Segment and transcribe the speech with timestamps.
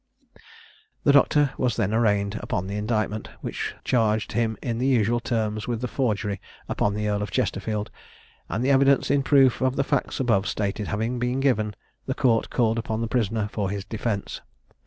[1.03, 5.67] The doctor was then arraigned upon the indictment, which charged him in the usual terms
[5.67, 7.91] with the forgery upon the Earl of Chesterfield;
[8.49, 11.75] and the evidence in proof of the facts above stated having been given,
[12.07, 14.41] the Court called upon the prisoner for his defence.